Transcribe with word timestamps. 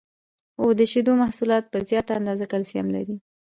هو 0.59 0.67
د 0.79 0.81
شیدو 0.91 1.13
محصولات 1.21 1.63
په 1.69 1.77
زیاته 1.89 2.11
اندازه 2.19 2.45
کلسیم 2.53 2.87
لري 2.95 3.15